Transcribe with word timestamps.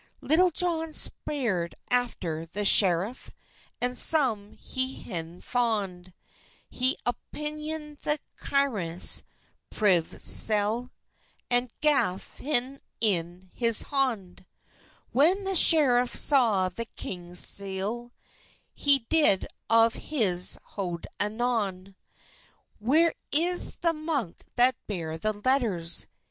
Litulle 0.19 0.49
Johne 0.51 0.93
spyrred 0.93 1.75
aftur 1.91 2.51
the 2.51 2.65
schereff, 2.65 3.29
And 3.79 3.95
sone 3.95 4.53
he 4.53 4.95
hym 4.99 5.41
fonde; 5.43 6.11
He 6.71 6.97
oppyned 7.05 7.99
the 8.01 8.17
kyngus 8.35 9.21
privè 9.69 10.19
seelle, 10.19 10.89
And 11.51 11.69
gaf 11.81 12.39
hyn 12.39 12.79
in 12.99 13.51
his 13.53 13.83
honde. 13.91 14.43
When 15.11 15.43
the 15.43 15.53
schereft 15.55 16.17
saw 16.17 16.67
the 16.67 16.87
kyngus 16.97 17.35
seelle, 17.45 18.09
He 18.73 19.05
did 19.07 19.45
of 19.69 19.93
his 19.93 20.57
hode 20.63 21.05
anon; 21.19 21.95
"Wher 22.79 23.13
is 23.31 23.75
the 23.75 23.93
munke 23.93 24.37
that 24.55 24.75
bare 24.87 25.19
the 25.19 25.31
letturs?" 25.33 26.07